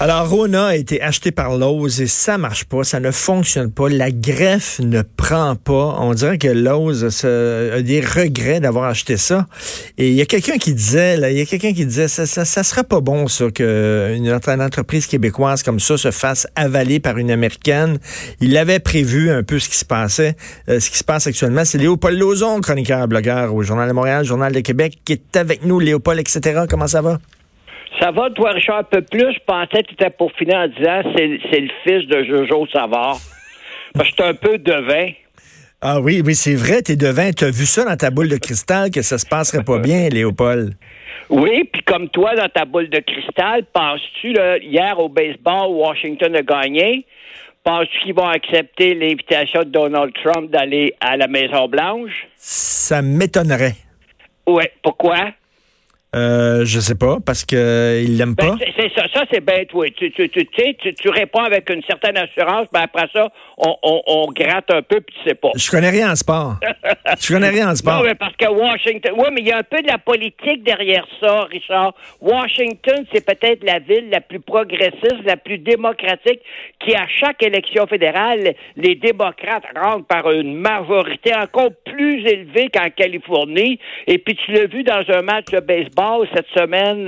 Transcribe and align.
Alors, 0.00 0.28
Rona 0.28 0.66
a 0.66 0.74
été 0.74 1.00
acheté 1.00 1.30
par 1.30 1.56
Lowe's 1.56 2.00
et 2.00 2.06
ça 2.06 2.36
marche 2.36 2.64
pas, 2.64 2.84
ça 2.84 3.00
ne 3.00 3.10
fonctionne 3.10 3.70
pas. 3.70 3.88
La 3.88 4.10
greffe 4.10 4.80
ne 4.80 5.00
prend 5.00 5.56
pas. 5.56 5.96
On 5.98 6.12
dirait 6.12 6.36
que 6.36 6.48
Lowe's 6.48 7.02
a 7.24 7.80
des 7.80 8.00
regrets 8.00 8.60
d'avoir 8.60 8.84
acheté 8.84 9.16
ça. 9.16 9.46
Et 9.96 10.10
il 10.10 10.14
y 10.14 10.20
a 10.20 10.26
quelqu'un 10.26 10.58
qui 10.58 10.74
disait, 10.74 11.16
il 11.32 11.38
y 11.38 11.40
a 11.40 11.46
quelqu'un 11.46 11.72
qui 11.72 11.86
disait, 11.86 12.08
ça, 12.08 12.26
ça, 12.26 12.44
ça 12.44 12.62
serait 12.62 12.84
pas 12.84 13.00
bon, 13.00 13.28
ça, 13.28 13.50
qu'une 13.50 14.26
une 14.26 14.62
entreprise 14.62 15.06
québécoise 15.06 15.62
comme 15.62 15.80
ça 15.80 15.96
se 15.96 16.10
fasse 16.10 16.46
avaler 16.54 17.00
par 17.00 17.16
une 17.16 17.30
américaine. 17.30 17.98
Il 18.40 18.56
avait 18.58 18.80
prévu 18.80 19.30
un 19.30 19.42
peu 19.42 19.58
ce 19.58 19.70
qui 19.70 19.76
se 19.76 19.86
passait, 19.86 20.36
euh, 20.68 20.80
ce 20.80 20.90
qui 20.90 20.98
se 20.98 21.04
passe 21.04 21.26
actuellement. 21.26 21.64
C'est 21.64 21.78
Léopold 21.78 22.18
Lozon, 22.18 22.60
chroniqueur, 22.60 23.08
blogueur 23.08 23.54
au 23.54 23.62
Journal 23.62 23.88
de 23.88 23.94
Montréal, 23.94 24.24
Journal 24.24 24.52
de 24.52 24.60
Québec, 24.60 24.98
qui 25.04 25.14
est 25.14 25.36
avec 25.36 25.64
nous. 25.64 25.80
Léopold, 25.80 26.20
etc. 26.20 26.64
Comment 26.68 26.88
ça 26.88 27.00
va? 27.00 27.18
Ça 28.00 28.10
va, 28.10 28.30
toi, 28.30 28.52
Richard, 28.52 28.78
un 28.78 28.82
peu 28.84 29.02
plus? 29.02 29.32
Je 29.32 29.40
pensais 29.46 29.82
que 29.82 29.88
tu 29.88 29.94
étais 29.94 30.10
pour 30.10 30.32
finir 30.32 30.56
en 30.56 30.68
disant 30.68 31.02
c'est, 31.16 31.38
c'est 31.50 31.60
le 31.60 31.70
fils 31.82 32.06
de 32.08 32.24
Jojo 32.24 32.66
Savard. 32.72 33.18
Parce 33.94 34.10
que 34.10 34.22
je 34.22 34.30
un 34.30 34.34
peu 34.34 34.58
devin. 34.58 35.12
Ah 35.80 36.00
oui, 36.00 36.22
oui, 36.24 36.34
c'est 36.34 36.54
vrai, 36.54 36.82
t'es 36.82 36.96
devin. 36.96 37.30
T'as 37.32 37.50
vu 37.50 37.64
ça 37.64 37.84
dans 37.84 37.96
ta 37.96 38.10
boule 38.10 38.28
de 38.28 38.36
cristal 38.36 38.90
que 38.90 39.02
ça 39.02 39.18
se 39.18 39.26
passerait 39.26 39.64
pas 39.64 39.78
bien, 39.78 40.08
Léopold? 40.08 40.74
Oui, 41.28 41.64
puis 41.72 41.82
comme 41.82 42.08
toi, 42.08 42.34
dans 42.34 42.48
ta 42.48 42.64
boule 42.64 42.88
de 42.88 43.00
cristal, 43.00 43.64
penses-tu, 43.72 44.32
là, 44.32 44.58
hier 44.58 44.98
au 44.98 45.08
baseball, 45.08 45.68
Washington 45.70 46.36
a 46.36 46.42
gagné. 46.42 47.04
Penses-tu 47.64 47.98
qu'ils 48.04 48.14
vont 48.14 48.28
accepter 48.28 48.94
l'invitation 48.94 49.60
de 49.60 49.70
Donald 49.70 50.12
Trump 50.22 50.50
d'aller 50.50 50.94
à 51.00 51.16
la 51.16 51.26
Maison-Blanche? 51.26 52.26
Ça 52.36 53.02
m'étonnerait. 53.02 53.74
Oui, 54.46 54.64
pourquoi? 54.82 55.32
Euh, 56.16 56.64
je 56.64 56.80
sais 56.80 56.94
pas, 56.94 57.18
parce 57.24 57.44
qu'il 57.44 57.58
il 57.58 58.16
l'aime 58.16 58.34
Ben, 58.34 58.56
pas. 58.56 58.64
c'est- 58.76 58.88
ça, 58.96 59.02
ça 59.12 59.24
c'est 59.30 59.44
bête, 59.44 59.68
oui. 59.74 59.92
Tu, 59.92 60.10
tu, 60.10 60.28
tu, 60.28 61.08
réponds 61.10 61.40
avec 61.44 61.68
une 61.68 61.82
certaine 61.82 62.16
assurance, 62.16 62.68
mais 62.72 62.80
après 62.80 63.06
ça, 63.12 63.28
on, 63.58 63.76
on, 63.82 64.02
on 64.06 64.26
gratte 64.32 64.70
un 64.70 64.80
peu, 64.82 65.00
puis 65.02 65.14
tu 65.22 65.28
sais 65.28 65.34
pas. 65.34 65.50
Je 65.54 65.70
connais 65.70 65.90
rien 65.90 66.10
en 66.12 66.16
sport. 66.16 66.54
Je 67.20 67.32
connais 67.34 67.50
rien 67.50 67.70
en 67.70 67.74
sport. 67.74 67.98
Non, 67.98 68.04
mais 68.04 68.14
parce 68.14 68.34
que 68.36 68.46
Washington. 68.48 69.12
Oui, 69.18 69.26
mais 69.32 69.40
il 69.42 69.48
y 69.48 69.52
a 69.52 69.58
un 69.58 69.62
peu 69.62 69.82
de 69.82 69.88
la 69.88 69.98
politique 69.98 70.62
derrière 70.64 71.06
ça, 71.20 71.42
Richard. 71.50 71.92
Washington, 72.20 73.04
c'est 73.12 73.24
peut-être 73.24 73.62
la 73.64 73.78
ville 73.80 74.08
la 74.10 74.20
plus 74.20 74.40
progressiste, 74.40 75.22
la 75.24 75.36
plus 75.36 75.58
démocratique, 75.58 76.40
qui, 76.80 76.94
à 76.94 77.06
chaque 77.08 77.42
élection 77.42 77.86
fédérale, 77.86 78.54
les 78.76 78.94
démocrates 78.94 79.64
rentrent 79.76 80.06
par 80.06 80.30
une 80.30 80.54
majorité 80.54 81.34
encore 81.34 81.70
plus 81.84 82.24
élevée 82.26 82.68
qu'en 82.72 82.88
Californie. 82.96 83.78
Et 84.06 84.18
puis, 84.18 84.36
tu 84.36 84.52
l'as 84.52 84.66
vu 84.66 84.82
dans 84.82 85.02
un 85.14 85.22
match 85.22 85.46
de 85.52 85.60
baseball 85.60 86.05
cette 86.34 86.46
semaine. 86.56 87.06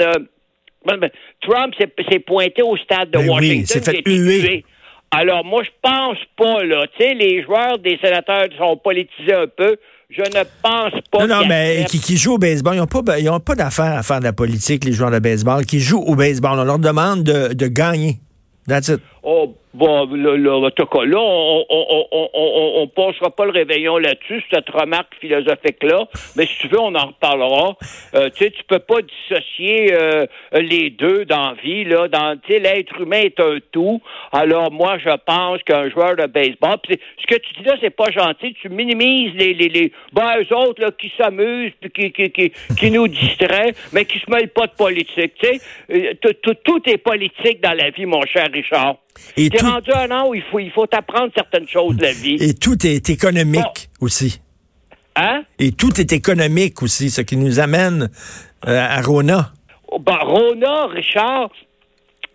ben, 0.87 0.97
ben, 0.99 1.11
Trump 1.41 1.75
s'est 1.79 2.19
pointé 2.21 2.63
au 2.63 2.77
stade 2.77 3.11
de 3.11 3.19
Ben 3.19 3.25
oui, 3.25 3.29
Washington. 3.31 3.67
s'est 3.67 3.81
fait 3.81 4.03
huer. 4.07 4.65
Alors, 5.11 5.45
moi, 5.45 5.63
je 5.65 5.71
pense 5.83 6.19
pas, 6.37 6.63
là. 6.65 6.87
Tu 6.99 7.03
sais, 7.05 7.15
les 7.15 7.43
joueurs 7.43 7.79
des 7.79 7.99
sénateurs 8.03 8.49
sont 8.59 8.77
politisés 8.77 9.35
un 9.35 9.47
peu. 9.47 9.77
Je 10.11 10.23
ne 10.23 10.45
pense 10.63 11.01
pas. 11.11 11.27
Non, 11.27 11.41
non, 11.43 11.47
mais 11.47 11.85
qui, 11.89 12.01
qui 12.01 12.17
jouent 12.17 12.35
au 12.35 12.39
baseball, 12.39 12.75
ils 12.75 12.79
n'ont 12.79 12.87
pas, 12.87 13.03
pas 13.45 13.55
d'affaire 13.55 13.99
à 13.99 14.03
faire 14.03 14.21
de 14.21 14.25
la 14.25 14.33
politique, 14.33 14.85
les 14.85 14.93
joueurs 14.93 15.11
de 15.11 15.19
baseball, 15.19 15.65
qui 15.67 15.81
jouent 15.81 16.03
au 16.03 16.15
baseball. 16.15 16.59
On 16.59 16.65
leur 16.65 16.79
demande 16.79 17.25
de, 17.25 17.53
de 17.53 17.67
gagner. 17.69 18.17
That's 18.67 18.89
it. 18.89 19.01
Oh, 19.31 19.55
bon, 19.75 20.05
en 20.05 20.71
tout 20.71 20.87
cas, 20.87 21.05
là, 21.05 21.19
on, 21.21 21.65
on, 21.69 22.89
passera 22.89 23.29
pas 23.29 23.45
le 23.45 23.51
réveillon 23.51 23.99
là-dessus, 23.99 24.43
cette 24.51 24.71
remarque 24.71 25.15
philosophique-là. 25.21 26.09
Mais 26.35 26.47
si 26.47 26.57
tu 26.61 26.69
veux, 26.69 26.81
on 26.81 26.95
en 26.95 27.09
reparlera. 27.09 27.77
Euh, 28.15 28.31
tu 28.31 28.45
sais, 28.45 28.51
tu 28.51 28.65
peux 28.65 28.79
pas 28.79 29.03
dissocier 29.03 29.93
euh, 29.93 30.25
les 30.55 30.89
deux 30.89 31.27
dans 31.27 31.53
vie, 31.63 31.85
là. 31.85 32.09
Dans, 32.09 32.41
l'être 32.49 32.99
humain 32.99 33.21
est 33.21 33.39
un 33.39 33.59
tout. 33.71 34.01
Alors, 34.33 34.73
moi, 34.73 34.97
je 34.97 35.15
pense 35.27 35.63
qu'un 35.65 35.91
joueur 35.91 36.17
de 36.17 36.25
baseball, 36.25 36.79
pis 36.83 36.99
ce 37.21 37.27
que 37.27 37.39
tu 37.39 37.53
dis 37.61 37.65
là, 37.65 37.75
c'est 37.83 37.95
pas 37.95 38.11
gentil. 38.11 38.55
Tu 38.63 38.71
minimises 38.71 39.35
les, 39.35 39.53
les, 39.53 39.69
les, 39.69 39.93
ben, 40.15 40.41
autres, 40.53 40.81
là, 40.81 40.91
qui 40.91 41.13
s'amusent, 41.19 41.75
qui, 41.95 42.13
qui, 42.13 42.31
qui, 42.31 42.51
qui 42.79 42.91
nous 42.91 43.09
distraient, 43.09 43.75
mais 43.93 44.07
qui 44.07 44.21
se 44.21 44.31
mêlent 44.31 44.49
pas 44.49 44.69
de 44.69 44.75
politique, 44.75 45.35
tu 45.39 45.47
sais. 45.47 45.61
Euh, 45.93 46.15
Tout 46.65 46.89
est 46.89 46.97
politique 46.97 47.61
dans 47.61 47.75
la 47.75 47.91
vie, 47.91 48.07
mon 48.07 48.23
cher 48.23 48.49
Richard. 48.51 48.97
Et 49.37 49.51
tout, 49.51 49.65
rendu 49.67 49.91
un 49.93 50.11
an 50.11 50.29
où 50.29 50.35
il 50.35 50.43
faut, 50.43 50.59
il 50.59 50.71
faut 50.71 50.87
apprendre 50.93 51.31
certaines 51.35 51.69
choses 51.69 51.97
de 51.97 52.03
la 52.03 52.13
vie. 52.13 52.37
et 52.41 52.55
tout 52.55 52.87
est 52.87 53.09
économique 53.11 53.89
aussi. 54.01 54.41
Hein? 55.17 55.43
Et 55.59 55.73
tout 55.73 56.01
est 56.01 56.13
économique 56.13 56.83
aussi, 56.83 57.11
ce 57.11 57.21
qui 57.23 57.37
nous 57.37 57.59
amène 57.61 58.11
euh, 58.67 58.79
à 58.89 59.01
Rona. 59.03 59.53
Ben, 60.01 60.19
Rona, 60.23 60.87
Richard, 60.87 61.51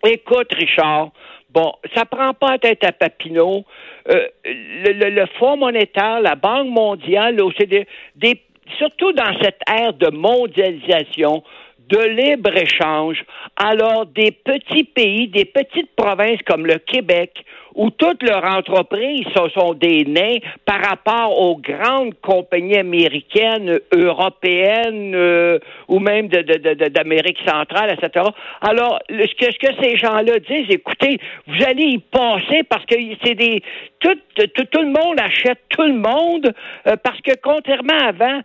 écoute, 0.06 0.52
Richard, 0.54 1.10
bon, 1.50 1.72
ça 1.94 2.04
prend 2.04 2.34
pas 2.34 2.52
la 2.52 2.58
tête 2.58 2.84
à 2.84 2.92
Papineau. 2.92 3.64
Euh, 4.10 4.26
le, 4.44 4.92
le- 4.92 5.10
le 5.10 5.24
Fonds 5.38 5.56
monétaire, 5.56 6.20
la 6.20 6.34
Banque 6.34 6.68
mondiale, 6.68 7.36
l'OCDE, 7.36 7.86
des, 8.16 8.42
surtout 8.78 9.12
dans 9.12 9.32
cette 9.42 9.60
ère 9.66 9.94
de 9.94 10.10
mondialisation, 10.10 11.42
de 11.88 11.98
libre-échange, 11.98 13.24
alors 13.56 14.06
des 14.06 14.30
petits 14.30 14.84
pays, 14.84 15.28
des 15.28 15.44
petites 15.44 15.94
provinces 15.96 16.40
comme 16.46 16.66
le 16.66 16.78
Québec, 16.78 17.44
où 17.74 17.90
toutes 17.90 18.22
leurs 18.22 18.44
entreprises 18.44 19.24
ce 19.36 19.48
sont 19.58 19.74
des 19.74 20.04
nains 20.04 20.38
par 20.64 20.80
rapport 20.80 21.38
aux 21.40 21.56
grandes 21.56 22.14
compagnies 22.22 22.76
américaines, 22.78 23.78
européennes 23.92 25.14
euh, 25.14 25.58
ou 25.88 25.98
même 25.98 26.28
de- 26.28 26.42
de- 26.42 26.74
de- 26.74 26.88
d'Amérique 26.88 27.38
centrale, 27.46 27.92
etc. 27.92 28.24
Alors, 28.60 28.98
ce 29.10 29.34
que, 29.34 29.52
ce 29.52 29.58
que 29.58 29.82
ces 29.82 29.96
gens-là 29.96 30.38
disent, 30.38 30.70
écoutez, 30.70 31.18
vous 31.46 31.64
allez 31.64 31.84
y 31.84 31.98
passer 31.98 32.62
parce 32.68 32.84
que 32.86 32.94
c'est 33.24 33.34
des 33.34 33.62
tout, 34.00 34.16
tout, 34.34 34.64
tout 34.70 34.80
le 34.82 34.88
monde 34.92 35.18
achète 35.18 35.58
tout 35.70 35.82
le 35.82 35.94
monde 35.94 36.52
euh, 36.86 36.96
parce 37.02 37.20
que 37.22 37.32
contrairement 37.42 37.98
à 38.00 38.08
avant, 38.14 38.40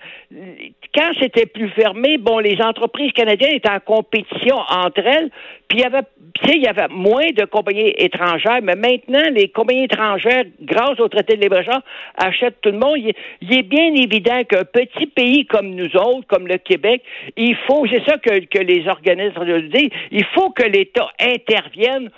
quand 0.96 1.12
c'était 1.20 1.46
plus 1.46 1.70
fermé, 1.72 2.18
bon, 2.18 2.40
les 2.40 2.60
entreprises 2.62 3.12
canadiennes 3.12 3.56
étaient 3.56 3.70
en 3.70 3.80
compétition 3.80 4.56
entre 4.58 5.02
elles, 5.06 5.30
puis 5.68 5.80
il 5.80 6.62
y 6.64 6.68
avait 6.68 6.88
moins 6.90 7.28
de 7.36 7.46
compagnies 7.46 7.94
étrangères, 7.98 8.60
mais 8.64 8.76
maintenant, 8.76 9.19
les 9.34 9.50
compagnies 9.50 9.84
étrangères, 9.86 10.44
grâce 10.62 11.00
au 11.00 11.08
traité 11.08 11.36
de 11.36 11.42
libre-échange, 11.42 11.82
achètent 12.18 12.62
tout 12.62 12.72
le 12.72 12.78
monde. 12.80 12.98
Il, 12.98 13.10
est- 13.54 13.64
bien 13.64 13.94
évident 13.94 14.44
qu'un 14.46 14.64
petit 14.64 15.06
pays 15.08 15.46
comme 15.46 15.70
nous 15.76 15.96
autres, 15.96 16.26
comme 16.28 16.48
le 16.48 16.58
Québec, 16.58 17.04
il 17.38 17.56
faut, 17.68 17.86
c'est 17.88 18.04
ça 18.06 18.18
que, 18.18 18.40
que 18.46 18.60
les 18.60 18.88
organismes 18.88 19.70
disent, 19.70 19.90
il 20.12 20.26
faut 20.34 20.50
que 20.52 20.64
l'État 20.64 21.08
intervienne 21.20 22.10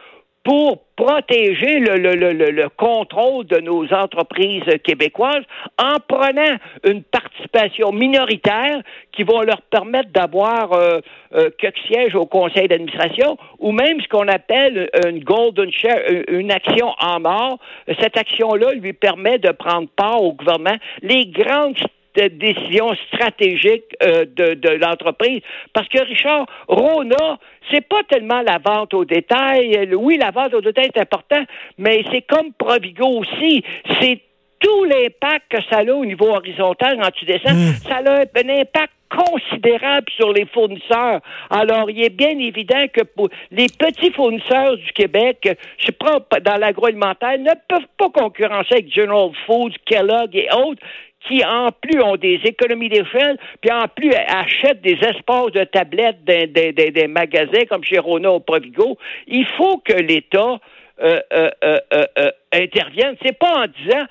pour 0.43 0.79
protéger 0.95 1.79
le, 1.79 1.97
le, 1.97 2.15
le, 2.15 2.31
le, 2.31 2.51
le 2.51 2.69
contrôle 2.69 3.45
de 3.45 3.59
nos 3.59 3.91
entreprises 3.93 4.63
québécoises 4.83 5.43
en 5.77 5.97
prenant 6.07 6.57
une 6.83 7.03
participation 7.03 7.91
minoritaire 7.91 8.81
qui 9.11 9.23
va 9.23 9.43
leur 9.43 9.61
permettre 9.61 10.09
d'avoir 10.11 10.73
euh, 10.73 10.99
euh, 11.35 11.49
quelques 11.57 11.79
sièges 11.87 12.15
au 12.15 12.25
conseil 12.25 12.67
d'administration 12.67 13.37
ou 13.59 13.71
même 13.71 14.01
ce 14.01 14.07
qu'on 14.07 14.27
appelle 14.27 14.89
une 15.05 15.23
golden 15.23 15.71
share, 15.71 15.99
une 16.27 16.51
action 16.51 16.91
en 16.99 17.23
or. 17.25 17.59
Cette 17.99 18.17
action-là 18.17 18.73
lui 18.73 18.93
permet 18.93 19.37
de 19.37 19.51
prendre 19.51 19.87
part 19.95 20.21
au 20.23 20.33
gouvernement. 20.33 20.77
Les 21.01 21.25
grandes 21.27 21.77
de 22.15 22.27
décisions 22.27 22.93
stratégiques 23.07 23.95
euh, 24.03 24.25
de, 24.25 24.53
de 24.55 24.69
l'entreprise. 24.69 25.41
Parce 25.73 25.87
que, 25.87 26.03
Richard, 26.03 26.45
Rona, 26.67 27.39
c'est 27.71 27.87
pas 27.87 28.03
tellement 28.09 28.41
la 28.41 28.57
vente 28.57 28.93
au 28.93 29.05
détail. 29.05 29.75
Euh, 29.77 29.95
Oui, 29.95 30.17
la 30.17 30.31
vente 30.31 30.53
au 30.53 30.61
détail 30.61 30.89
est 30.93 30.99
important, 30.99 31.43
mais 31.77 32.03
c'est 32.11 32.23
comme 32.23 32.53
Provigo 32.57 33.07
aussi. 33.19 33.63
C'est 33.99 34.19
tout 34.59 34.83
l'impact 34.85 35.45
que 35.49 35.57
ça 35.69 35.79
a 35.79 35.91
au 35.91 36.05
niveau 36.05 36.29
horizontal 36.29 36.99
quand 37.01 37.11
tu 37.11 37.25
descends. 37.25 37.55
Ça 37.87 37.97
a 37.97 38.21
un 38.21 38.49
impact 38.61 38.93
considérable 39.09 40.07
sur 40.15 40.31
les 40.31 40.45
fournisseurs. 40.45 41.19
Alors, 41.49 41.89
il 41.89 42.01
est 42.03 42.15
bien 42.15 42.37
évident 42.39 42.85
que 42.93 43.03
pour 43.03 43.29
les 43.51 43.67
petits 43.67 44.11
fournisseurs 44.11 44.77
du 44.77 44.91
Québec, 44.93 45.57
je 45.77 45.91
prends 45.91 46.19
dans 46.45 46.57
l'agroalimentaire, 46.57 47.37
ne 47.37 47.53
peuvent 47.67 47.87
pas 47.97 48.09
concurrencer 48.09 48.73
avec 48.73 48.93
General 48.93 49.29
Foods, 49.45 49.73
Kellogg 49.85 50.35
et 50.35 50.47
autres 50.53 50.81
qui 51.27 51.43
en 51.45 51.69
plus 51.71 52.01
ont 52.01 52.15
des 52.15 52.39
économies 52.43 52.89
d'échelle, 52.89 53.37
puis 53.61 53.71
en 53.71 53.87
plus 53.87 54.11
achètent 54.13 54.81
des 54.81 54.97
espaces 55.01 55.51
de 55.53 55.63
tablettes 55.63 56.23
des, 56.23 56.47
des, 56.47 56.71
des, 56.71 57.07
magasins 57.07 57.65
comme 57.69 57.83
chez 57.83 57.99
Rona 57.99 58.31
ou 58.31 58.39
Provigo, 58.39 58.97
il 59.27 59.45
faut 59.57 59.77
que 59.77 59.93
l'État 59.93 60.59
euh, 61.03 61.19
euh, 61.33 61.77
euh, 61.93 62.29
interviennent. 62.53 63.15
C'est 63.25 63.37
pas 63.37 63.63
en 63.63 63.65
disant 63.65 64.05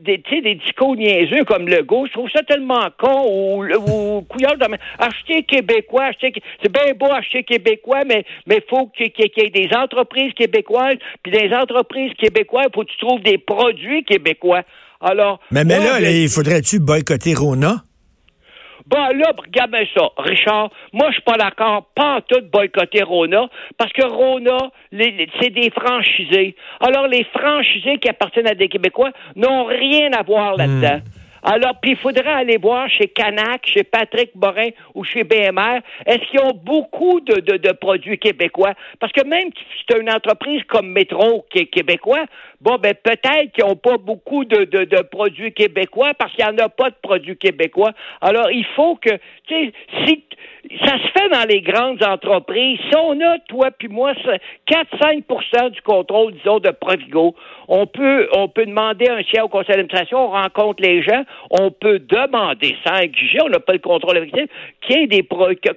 des, 0.00 0.18
des 0.18 0.54
discours 0.56 0.94
niaiseux 0.94 1.44
comme 1.44 1.66
le 1.66 1.82
gauche. 1.82 2.10
Je 2.10 2.18
trouve 2.18 2.30
ça 2.30 2.42
tellement 2.42 2.88
con 2.98 3.24
ou, 3.26 3.64
ou 3.64 4.22
couillard 4.22 4.56
de 4.58 4.66
acheter 4.98 5.44
québécois, 5.44 6.04
acheter 6.04 6.34
c'est 6.62 6.70
bien 6.70 6.92
beau 6.94 7.10
acheter 7.10 7.42
québécois, 7.44 8.02
mais 8.06 8.24
mais 8.46 8.62
faut 8.68 8.88
qu'il 8.88 9.12
y 9.16 9.40
ait 9.40 9.50
des 9.50 9.70
entreprises 9.74 10.34
québécoises, 10.34 10.96
puis 11.22 11.32
des 11.32 11.54
entreprises 11.54 12.12
québécoises, 12.18 12.66
faut 12.74 12.82
que 12.82 12.90
tu 12.90 12.98
trouves 12.98 13.22
des 13.22 13.38
produits 13.38 14.04
québécois. 14.04 14.62
Alors. 15.00 15.40
Mais, 15.50 15.64
mais 15.64 15.78
là, 15.78 16.00
il 16.00 16.28
faudrait-tu 16.28 16.80
boycotter 16.80 17.34
Rona? 17.34 17.85
Bon, 18.86 18.98
là, 18.98 19.32
regarde 19.36 19.76
ça, 19.96 20.08
Richard. 20.16 20.70
Moi, 20.92 21.08
je 21.08 21.14
suis 21.14 21.22
pas 21.22 21.36
d'accord, 21.36 21.86
pas 21.94 22.16
en 22.16 22.20
tout 22.20 22.42
boycotter 22.52 23.02
Rona, 23.02 23.48
parce 23.76 23.92
que 23.92 24.06
Rona, 24.06 24.70
c'est 24.92 25.50
des 25.50 25.70
franchisés. 25.70 26.54
Alors, 26.80 27.08
les 27.08 27.24
franchisés 27.24 27.98
qui 27.98 28.08
appartiennent 28.08 28.46
à 28.46 28.54
des 28.54 28.68
Québécois 28.68 29.10
n'ont 29.34 29.64
rien 29.64 30.12
à 30.12 30.22
voir 30.22 30.56
là-dedans. 30.56 30.98
Hmm. 30.98 31.16
Alors, 31.46 31.78
puis 31.80 31.92
il 31.92 31.96
faudrait 31.96 32.32
aller 32.32 32.56
voir 32.56 32.88
chez 32.90 33.06
Canac, 33.06 33.66
chez 33.66 33.84
Patrick 33.84 34.34
Morin 34.34 34.70
ou 34.96 35.04
chez 35.04 35.22
BMR, 35.22 35.78
est-ce 36.04 36.28
qu'ils 36.28 36.40
ont 36.40 36.60
beaucoup 36.60 37.20
de, 37.20 37.56
de, 37.56 37.72
produits 37.72 38.18
québécois? 38.18 38.72
Parce 38.98 39.12
que 39.12 39.24
même 39.24 39.50
si 39.56 39.64
c'est 39.88 40.00
une 40.00 40.10
entreprise 40.10 40.62
comme 40.66 40.90
Métro 40.90 41.46
qui 41.50 41.60
est 41.60 41.66
québécois, 41.66 42.24
bon, 42.60 42.76
ben 42.76 42.94
peut-être 42.94 43.52
qu'ils 43.52 43.64
n'ont 43.64 43.76
pas 43.76 43.98
beaucoup 43.98 44.44
de, 44.44 44.64
de, 44.64 45.02
produits 45.02 45.52
québécois 45.52 46.12
parce 46.18 46.32
qu'il 46.32 46.44
n'y 46.44 46.50
en 46.50 46.64
a 46.64 46.68
pas 46.68 46.90
de 46.90 46.96
produits 47.02 47.36
québécois. 47.36 47.92
Alors, 48.20 48.50
il 48.50 48.64
faut 48.76 48.96
que, 48.96 49.10
tu 49.46 49.54
sais, 49.54 49.72
si 50.06 50.24
ça 50.84 50.98
se 50.98 51.08
fait 51.12 51.28
dans 51.32 51.46
les 51.48 51.60
grandes 51.60 52.02
entreprises. 52.02 52.78
Si 52.90 52.96
on 52.96 53.20
a, 53.20 53.38
toi 53.48 53.70
puis 53.76 53.88
moi, 53.88 54.12
4-5% 54.68 55.70
du 55.70 55.82
contrôle, 55.82 56.32
disons, 56.34 56.58
de 56.58 56.70
Provigo, 56.70 57.34
on 57.68 57.86
peut, 57.86 58.28
on 58.32 58.48
peut 58.48 58.66
demander 58.66 59.08
un 59.08 59.22
siège 59.22 59.42
au 59.44 59.48
conseil 59.48 59.76
d'administration, 59.76 60.18
on 60.18 60.30
rencontre 60.30 60.82
les 60.82 61.02
gens, 61.02 61.24
on 61.50 61.70
peut 61.70 61.98
demander 61.98 62.76
sans 62.86 62.96
exiger, 62.96 63.38
on 63.42 63.48
n'a 63.48 63.60
pas 63.60 63.72
le 63.72 63.78
contrôle 63.78 64.18
effectif, 64.18 64.46
qu'il 64.82 65.08
des 65.08 65.26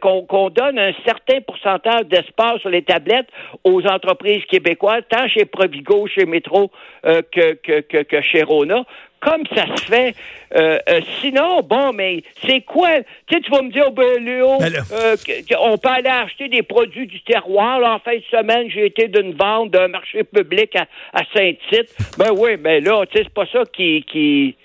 qu'on 0.01 0.49
donne 0.49 0.79
un 0.79 0.93
certain 1.05 1.41
pourcentage 1.41 2.05
d'espace 2.05 2.59
sur 2.61 2.69
les 2.69 2.81
tablettes 2.81 3.27
aux 3.63 3.85
entreprises 3.85 4.43
québécoises, 4.45 5.03
tant 5.09 5.27
chez 5.27 5.45
Provigo, 5.45 6.07
chez 6.07 6.25
Métro 6.25 6.68
euh, 7.05 7.21
que, 7.31 7.53
que, 7.53 7.81
que, 7.81 8.03
que 8.03 8.21
chez 8.21 8.43
Rona, 8.43 8.83
comme 9.19 9.43
ça 9.53 9.65
se 9.75 9.83
fait. 9.83 10.15
Euh, 10.55 10.79
euh, 10.89 11.01
sinon, 11.19 11.61
bon, 11.61 11.91
mais 11.93 12.23
c'est 12.45 12.61
quoi? 12.61 13.01
Tu 13.27 13.35
sais, 13.35 13.41
tu 13.41 13.51
vas 13.51 13.61
me 13.61 13.71
dire, 13.71 13.85
oh, 13.87 13.91
ben, 13.91 14.23
Léo, 14.23 14.57
ben 14.59 14.73
euh, 14.93 15.15
on 15.59 15.77
peut 15.77 15.89
aller 15.89 16.09
acheter 16.09 16.47
des 16.47 16.63
produits 16.63 17.07
du 17.07 17.21
terroir. 17.21 17.79
Là, 17.79 17.95
en 17.95 17.99
fin 17.99 18.15
de 18.15 18.23
semaine, 18.31 18.69
j'ai 18.69 18.85
été 18.85 19.07
d'une 19.07 19.33
vente 19.33 19.71
d'un 19.71 19.89
marché 19.89 20.23
public 20.23 20.75
à, 20.75 20.85
à 21.13 21.23
Saint-Tite. 21.33 21.95
Ben 22.17 22.31
oui, 22.35 22.51
mais 22.59 22.79
là, 22.79 23.05
tu 23.05 23.17
sais, 23.17 23.23
c'est 23.25 23.33
pas 23.33 23.45
ça 23.51 23.63
qui... 23.71 24.03
qui 24.03 24.55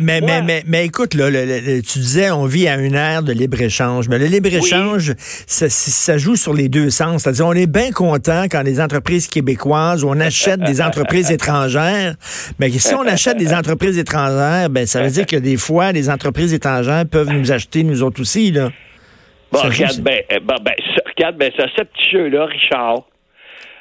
mais, 0.00 0.20
mais, 0.20 0.42
mais, 0.42 0.62
mais, 0.66 0.86
écoute, 0.86 1.14
là, 1.14 1.30
tu 1.30 1.98
disais, 1.98 2.30
on 2.30 2.44
vit 2.44 2.68
à 2.68 2.76
une 2.76 2.94
ère 2.94 3.22
de 3.22 3.32
libre-échange. 3.32 4.08
Mais 4.08 4.18
le 4.18 4.26
libre-échange, 4.26 5.14
ça, 5.18 5.68
ça, 5.68 6.18
joue 6.18 6.36
sur 6.36 6.54
les 6.54 6.68
deux 6.68 6.90
sens. 6.90 7.22
C'est-à-dire, 7.22 7.46
on 7.46 7.52
est 7.52 7.70
bien 7.70 7.90
content 7.90 8.44
quand 8.50 8.62
les 8.62 8.80
entreprises 8.80 9.28
québécoises, 9.28 10.04
on 10.04 10.18
achète 10.20 10.60
des 10.60 10.80
entreprises 10.80 11.30
étrangères. 11.30 12.14
Mais 12.58 12.70
si 12.70 12.94
on 12.94 13.06
achète 13.06 13.36
des 13.36 13.52
entreprises 13.54 13.98
étrangères, 13.98 14.70
ben, 14.70 14.86
ça 14.86 15.02
veut 15.02 15.10
dire 15.10 15.26
que 15.26 15.36
des 15.36 15.56
fois, 15.56 15.92
les 15.92 16.10
entreprises 16.10 16.54
étrangères 16.54 17.04
peuvent 17.10 17.30
nous 17.30 17.52
acheter, 17.52 17.82
nous 17.82 18.02
autres 18.02 18.20
aussi, 18.20 18.52
là. 18.52 18.70
Bon, 19.52 19.58
regarde, 19.58 20.00
ben, 20.00 20.22
euh, 20.32 20.40
ben, 20.40 20.74
regarde, 21.14 21.36
ben, 21.36 21.52
ça, 21.56 21.66
ce 21.76 21.82
petit 21.82 22.10
jeu-là, 22.10 22.46
Richard. 22.46 23.04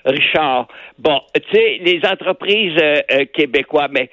Richard. 0.06 0.68
Bon, 0.98 1.22
tu 1.36 1.42
sais, 1.52 1.80
les 1.82 2.02
entreprises 2.06 2.78
euh, 2.82 3.02
euh, 3.12 3.26
québécoises, 3.34 3.90
mais 3.92 4.10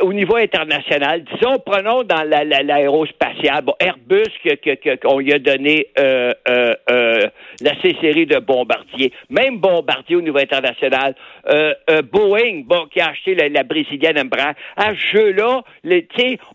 au 0.00 0.12
niveau 0.12 0.36
international, 0.36 1.24
disons, 1.24 1.58
prenons 1.64 2.02
dans 2.02 2.22
l'aérospatiale, 2.28 3.62
bon, 3.64 3.74
Airbus 3.80 4.22
qu'on 5.02 5.18
lui 5.18 5.32
a 5.32 5.38
donné 5.38 5.86
euh, 5.98 6.32
euh, 6.48 6.74
euh, 6.90 7.28
la 7.60 7.80
C-série 7.80 8.26
de 8.26 8.38
Bombardier, 8.38 9.12
même 9.30 9.58
Bombardier 9.58 10.16
au 10.16 10.22
niveau 10.22 10.38
international, 10.38 11.14
Boeing, 12.12 12.62
bon, 12.64 12.86
qui 12.86 13.00
a 13.00 13.08
acheté 13.08 13.34
la, 13.34 13.62
brésilienne 13.62 14.18
Embraer, 14.18 14.54
à 14.76 14.94
ce 14.94 15.16
jeu-là, 15.16 15.62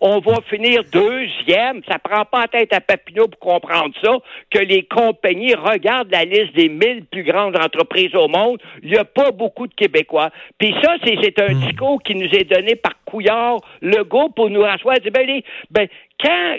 on 0.02 0.20
va 0.20 0.40
finir 0.50 0.84
deuxième, 0.92 1.82
ça 1.90 2.00
prend 2.00 2.26
pas 2.26 2.42
la 2.42 2.48
tête 2.48 2.74
à 2.74 2.82
Papineau 2.82 3.28
pour 3.28 3.40
comprendre 3.40 3.94
ça, 4.04 4.18
que 4.50 4.60
les 4.60 4.84
compagnies 4.84 5.56
regardent 5.56 6.12
la 6.12 6.26
liste 6.26 6.56
des 6.56 6.70
mille 6.70 7.06
plus 7.06 7.24
grandes 7.24 7.58
entreprises 7.58 8.16
au 8.16 8.28
monde, 8.28 8.60
il 8.84 8.92
n'y 8.92 8.98
a 8.98 9.06
pas 9.06 9.32
beaucoup 9.32 9.68
de 9.68 9.74
Québécois. 9.74 10.30
Puis 10.58 10.74
ça, 10.82 10.96
c'est 11.06 11.40
un 11.42 11.54
hmm. 11.54 11.60
discours 11.60 12.02
qui 12.04 12.16
nous 12.16 12.30
est 12.30 12.46
donné 12.46 12.76
par 12.76 12.94
Couillard, 13.08 13.60
Legault 13.82 14.30
pour 14.30 14.50
nous 14.50 14.62
rasseoir. 14.62 14.98
Ben, 15.14 15.26
les, 15.26 15.44
ben, 15.72 15.88
quand 16.20 16.56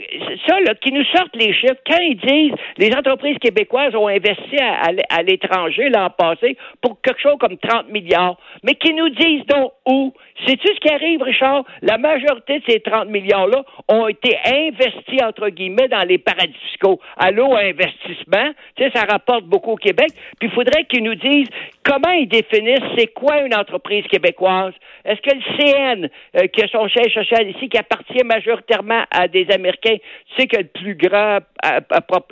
ça, 0.46 0.60
là, 0.60 0.74
qui 0.74 0.92
nous 0.92 1.04
sortent 1.04 1.34
les 1.34 1.52
chiffres, 1.52 1.80
quand 1.86 2.00
ils 2.00 2.16
disent 2.16 2.54
les 2.76 2.94
entreprises 2.94 3.38
québécoises 3.38 3.94
ont 3.94 4.08
investi 4.08 4.56
à, 4.58 5.22
l'étranger 5.22 5.88
l'an 5.88 6.10
passé 6.10 6.56
pour 6.80 7.00
quelque 7.02 7.20
chose 7.20 7.36
comme 7.40 7.56
30 7.58 7.88
milliards, 7.90 8.36
mais 8.62 8.74
qui 8.74 8.94
nous 8.94 9.08
disent 9.08 9.44
donc 9.46 9.72
où? 9.86 10.12
Sais-tu 10.46 10.68
ce 10.68 10.80
qui 10.80 10.92
arrive, 10.92 11.20
Richard? 11.22 11.64
La 11.82 11.98
majorité 11.98 12.60
de 12.60 12.64
ces 12.68 12.80
30 12.80 13.08
milliards-là 13.08 13.64
ont 13.88 14.06
été 14.06 14.36
investis, 14.46 15.20
entre 15.22 15.48
guillemets, 15.48 15.88
dans 15.88 16.06
les 16.06 16.18
paradis 16.18 16.54
fiscaux. 16.70 17.00
Allô, 17.16 17.56
investissement, 17.56 18.52
tu 18.76 18.84
sais, 18.84 18.90
ça 18.94 19.04
rapporte 19.10 19.44
beaucoup 19.44 19.72
au 19.72 19.76
Québec. 19.76 20.10
Puis 20.38 20.48
il 20.48 20.54
faudrait 20.54 20.84
qu'ils 20.84 21.02
nous 21.02 21.16
disent 21.16 21.48
comment 21.84 22.12
ils 22.12 22.28
définissent 22.28 22.86
c'est 22.96 23.08
quoi 23.08 23.40
une 23.40 23.54
entreprise 23.54 24.04
québécoise. 24.06 24.74
Est-ce 25.04 25.20
que 25.22 25.34
le 25.34 25.42
CN, 25.56 26.08
euh, 26.36 26.46
qui 26.46 26.62
a 26.62 26.68
son 26.68 26.88
siège 26.88 27.14
social 27.14 27.48
ici, 27.48 27.68
qui 27.68 27.78
appartient 27.78 28.24
majoritairement 28.24 29.04
à 29.10 29.26
des 29.26 29.47
Américains, 29.50 29.96
tu 29.96 30.34
sais 30.36 30.46
que 30.46 30.58
le 30.58 30.64
plus 30.64 30.94
grand 30.94 31.38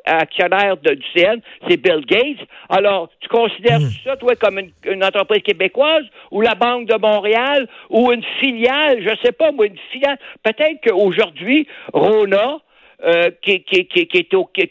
actionnaire 0.05 0.77
de, 0.79 0.95
du 0.95 1.05
CN, 1.15 1.41
c'est 1.69 1.77
Bill 1.77 2.05
Gates. 2.07 2.47
Alors, 2.69 3.11
tu 3.21 3.29
considères 3.29 3.81
hmm. 3.81 3.91
ça, 4.05 4.17
toi, 4.17 4.35
comme 4.37 4.59
une, 4.59 5.05
entreprise 5.05 5.43
québécoise 5.43 6.05
ou 6.31 6.41
la 6.41 6.55
Banque 6.55 6.89
de 6.89 6.99
Montréal 6.99 7.69
ou 7.91 8.13
une 8.13 8.25
filiale, 8.41 9.03
je 9.03 9.15
sais 9.25 9.33
pas, 9.33 9.53
moi, 9.53 9.67
une 9.67 9.79
filiale. 9.93 10.19
Peut-être 10.43 10.81
qu'aujourd'hui, 10.85 11.67
Rona, 11.93 12.59
euh, 13.05 13.31
qui, 13.43 13.63
qui, 13.63 13.87
qui, 13.87 14.07
qui, 14.07 14.19
est 14.19 14.35
au 14.35 14.47
qui, 14.47 14.67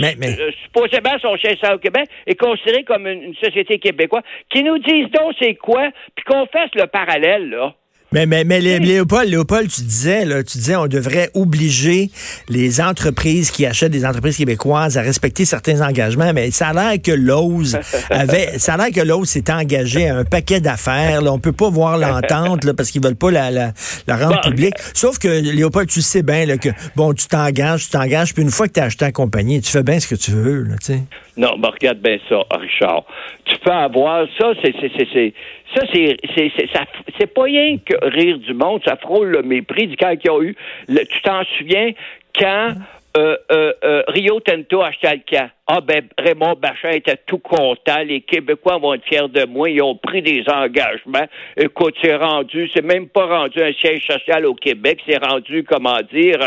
mais, 0.00 0.40
euh, 0.40 0.50
supposément 0.64 1.18
son 1.20 1.36
chef 1.36 1.58
au 1.70 1.78
Québec 1.78 2.08
est 2.26 2.34
considéré 2.34 2.82
comme 2.84 3.06
une, 3.06 3.22
une 3.24 3.34
société 3.34 3.78
québécoise, 3.78 4.22
qui 4.48 4.62
nous 4.62 4.78
disent 4.78 5.10
donc 5.10 5.34
c'est 5.38 5.54
quoi, 5.54 5.90
puis 6.14 6.24
qu'on 6.24 6.46
fasse 6.46 6.70
le 6.74 6.86
parallèle 6.86 7.50
là. 7.50 7.74
Mais, 8.10 8.24
mais, 8.24 8.42
mais 8.44 8.60
Léopold, 8.60 9.28
Léopold, 9.28 9.68
tu 9.68 9.82
disais, 9.82 10.24
là, 10.24 10.42
tu 10.42 10.56
disais, 10.56 10.76
on 10.76 10.86
devrait 10.86 11.28
obliger 11.34 12.08
les 12.48 12.80
entreprises 12.80 13.50
qui 13.50 13.66
achètent 13.66 13.92
des 13.92 14.06
entreprises 14.06 14.38
québécoises 14.38 14.96
à 14.96 15.02
respecter 15.02 15.44
certains 15.44 15.86
engagements, 15.86 16.32
mais 16.32 16.50
ça 16.50 16.68
a 16.68 16.72
l'air 16.72 17.02
que 17.02 17.12
Lowe's 17.12 17.76
avait, 18.10 18.58
ça 18.58 18.74
a 18.74 18.76
l'air 18.78 18.92
que 18.94 19.06
Lowe's 19.06 19.28
s'est 19.28 19.52
engagé 19.52 20.08
à 20.08 20.16
un 20.16 20.24
paquet 20.24 20.60
d'affaires, 20.60 21.20
là. 21.20 21.32
On 21.32 21.38
peut 21.38 21.52
pas 21.52 21.68
voir 21.68 21.98
l'entente, 21.98 22.64
là, 22.64 22.72
parce 22.72 22.90
qu'ils 22.90 23.02
veulent 23.02 23.14
pas 23.14 23.30
la, 23.30 23.50
la, 23.50 23.72
la 24.06 24.16
rendre 24.16 24.40
publique. 24.40 24.74
Sauf 24.94 25.18
que, 25.18 25.28
Léopold, 25.28 25.90
tu 25.90 26.00
sais 26.00 26.22
bien, 26.22 26.46
là, 26.46 26.56
que, 26.56 26.70
bon, 26.96 27.12
tu 27.12 27.26
t'engages, 27.26 27.84
tu 27.84 27.90
t'engages, 27.90 28.32
puis 28.32 28.42
une 28.42 28.50
fois 28.50 28.68
que 28.68 28.72
tu 28.72 28.80
as 28.80 28.84
acheté 28.84 29.04
en 29.04 29.12
compagnie, 29.12 29.60
tu 29.60 29.70
fais 29.70 29.82
bien 29.82 30.00
ce 30.00 30.08
que 30.08 30.14
tu 30.14 30.30
veux, 30.30 30.62
là, 30.62 30.76
tu 30.80 30.94
sais. 30.94 31.02
Non, 31.36 31.56
mais 31.56 31.68
regarde 31.68 31.98
bien 31.98 32.18
ça, 32.28 32.42
Richard. 32.50 33.04
Tu 33.44 33.56
peux 33.58 33.70
avoir 33.70 34.26
ça, 34.38 34.52
c'est, 34.62 34.74
c'est, 34.80 34.90
c'est, 34.96 35.32
ça, 35.74 35.82
c'est, 35.92 36.16
c'est, 36.34 36.50
c'est, 36.56 36.68
ça, 36.72 36.84
c'est 37.18 37.32
pas 37.32 37.42
rien 37.44 37.76
que 37.84 37.94
rire 38.02 38.38
du 38.38 38.54
monde, 38.54 38.82
ça 38.84 38.96
frôle 38.96 39.28
le 39.28 39.42
mépris 39.42 39.86
du 39.86 39.96
cas 39.96 40.16
qu'il 40.16 40.30
y 40.30 40.34
a 40.34 40.42
eu. 40.42 40.56
tu 40.88 41.22
t'en 41.22 41.42
souviens 41.56 41.92
quand 42.38 42.74
euh, 43.16 43.36
euh, 43.50 43.72
euh, 43.84 44.02
Rio 44.08 44.38
Tinto 44.40 44.82
a 44.82 44.88
acheté 44.88 45.08
le 45.08 45.22
camp. 45.28 45.50
Ah 45.66 45.80
ben 45.80 46.06
Raymond 46.18 46.56
Bachin 46.60 46.90
était 46.90 47.16
tout 47.26 47.38
content. 47.38 48.02
Les 48.04 48.20
Québécois 48.20 48.78
vont 48.78 48.94
être 48.94 49.04
fiers 49.04 49.28
de 49.28 49.44
moi. 49.46 49.70
Ils 49.70 49.82
ont 49.82 49.96
pris 49.96 50.22
des 50.22 50.44
engagements. 50.46 51.26
Écoute, 51.56 51.94
c'est 52.02 52.14
rendu, 52.14 52.70
c'est 52.74 52.84
même 52.84 53.08
pas 53.08 53.26
rendu 53.26 53.60
un 53.62 53.72
siège 53.72 54.06
social 54.06 54.46
au 54.46 54.54
Québec. 54.54 55.00
C'est 55.08 55.24
rendu, 55.24 55.64
comment 55.64 55.98
dire, 56.12 56.38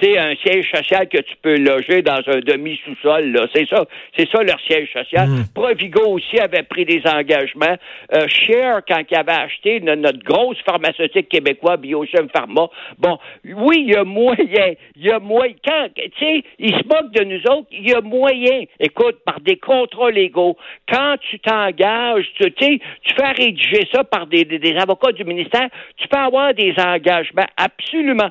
tu 0.00 0.06
sais, 0.12 0.18
un 0.18 0.34
siège 0.36 0.70
social 0.74 1.08
que 1.08 1.18
tu 1.18 1.34
peux 1.42 1.56
loger 1.56 2.02
dans 2.02 2.20
un 2.26 2.40
demi-sous-sol, 2.40 3.32
là. 3.32 3.46
C'est 3.54 3.68
ça, 3.68 3.84
c'est 4.16 4.28
ça 4.30 4.42
leur 4.42 4.60
siège 4.60 4.92
social. 4.92 5.28
Mm. 5.28 5.44
Provigo 5.54 6.06
aussi 6.12 6.38
avait 6.38 6.62
pris 6.62 6.84
des 6.84 7.02
engagements. 7.06 7.76
Euh, 8.14 8.26
Cher, 8.28 8.80
quand 8.88 9.02
il 9.10 9.16
avait 9.16 9.32
acheté 9.32 9.80
no- 9.80 9.96
notre 9.96 10.20
grosse 10.24 10.58
pharmaceutique 10.64 11.28
québécoise, 11.28 11.80
Biochem 11.80 12.28
Pharma, 12.34 12.68
bon, 12.98 13.18
oui, 13.44 13.84
il 13.86 13.90
y 13.92 13.96
a 13.96 14.04
moyen, 14.04 14.74
il 14.96 15.06
y 15.06 15.10
a 15.10 15.18
moyen, 15.18 15.54
quand, 15.66 15.88
tu 15.94 16.10
sais, 16.18 16.42
ils 16.58 16.70
se 16.74 16.84
moquent 16.86 17.12
de 17.12 17.24
nous 17.24 17.40
autres, 17.50 17.68
il 17.72 17.88
y 17.88 17.94
a 17.94 18.00
moyen, 18.00 18.64
écoute, 18.80 19.16
par 19.24 19.40
des 19.40 19.56
contrats 19.56 20.10
légaux, 20.10 20.56
quand 20.90 21.16
tu 21.28 21.38
t'engages, 21.40 22.26
tu 22.40 22.50
tu 22.52 22.64
sais, 22.64 22.78
tu 23.02 23.14
fais 23.14 23.30
rédiger 23.32 23.88
ça 23.92 24.04
par 24.04 24.26
des, 24.26 24.44
des- 24.44 24.58
des 24.58 24.76
avocats 24.76 25.12
du 25.12 25.24
ministère, 25.24 25.68
tu 25.96 26.08
peux 26.08 26.18
avoir 26.18 26.54
des 26.54 26.74
engagements 26.78 27.46
absolument 27.56 28.30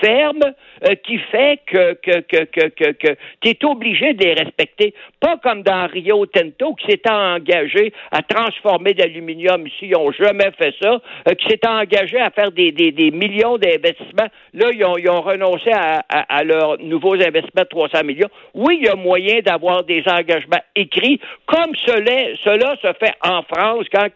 fermes 0.00 0.52
euh, 0.84 0.94
qui 1.06 1.18
fait 1.30 1.60
que, 1.66 1.94
que, 1.94 2.20
que, 2.20 2.44
que, 2.44 2.66
que, 2.68 2.92
que 2.92 3.16
tu 3.40 3.48
es 3.50 3.64
obligé 3.64 4.12
de 4.14 4.24
les 4.24 4.34
respecter. 4.34 4.94
Pas 5.20 5.38
comme 5.42 5.62
dans 5.62 5.86
Rio 5.86 6.26
Tinto 6.26 6.74
qui 6.74 6.86
s'était 6.90 7.10
engagé 7.10 7.92
à 8.10 8.22
transformer 8.22 8.92
de 8.94 9.00
l'aluminium 9.00 9.66
ici, 9.66 9.76
ils 9.86 9.90
n'ont 9.92 10.12
jamais 10.12 10.50
fait 10.58 10.74
ça, 10.82 11.00
euh, 11.28 11.34
qui 11.34 11.48
s'était 11.48 11.68
engagé 11.68 12.18
à 12.18 12.30
faire 12.30 12.50
des, 12.52 12.72
des, 12.72 12.92
des 12.92 13.10
millions 13.10 13.56
d'investissements. 13.58 14.28
Là, 14.54 14.66
ils 14.74 14.84
ont, 14.84 14.98
ils 14.98 15.08
ont 15.08 15.22
renoncé 15.22 15.70
à, 15.72 16.04
à, 16.08 16.36
à 16.38 16.44
leurs 16.44 16.78
nouveaux 16.80 17.14
investissements 17.14 17.62
de 17.62 17.68
300 17.68 18.04
millions. 18.04 18.28
Oui, 18.54 18.78
il 18.80 18.86
y 18.86 18.88
a 18.88 18.94
moyen 18.96 19.40
d'avoir 19.40 19.84
des 19.84 20.02
engagements 20.06 20.60
écrits, 20.76 21.18
comme 21.46 21.74
cela, 21.86 22.36
cela 22.44 22.76
se 22.82 22.88
fait 22.98 23.14
en 23.24 23.42
France 23.42 23.86
quand, 23.92 24.06